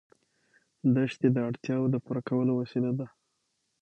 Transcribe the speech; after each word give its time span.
دښتې 0.95 1.27
د 1.31 1.37
اړتیاوو 1.47 1.91
د 1.93 1.95
پوره 2.05 2.21
کولو 2.29 2.51
وسیله 2.61 2.91
ده. 2.99 3.07